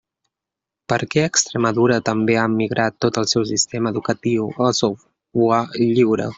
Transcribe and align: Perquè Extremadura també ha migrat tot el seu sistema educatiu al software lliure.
Perquè 0.93 1.25
Extremadura 1.31 1.99
també 2.07 2.39
ha 2.43 2.47
migrat 2.55 2.99
tot 3.07 3.21
el 3.23 3.29
seu 3.35 3.47
sistema 3.53 3.95
educatiu 3.95 4.51
al 4.69 4.77
software 4.83 5.87
lliure. 5.89 6.29